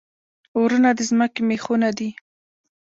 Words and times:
غرونه 0.59 0.89
د 0.97 0.99
ځمکې 1.09 1.41
میخونه 1.49 1.89
دي 1.97 2.09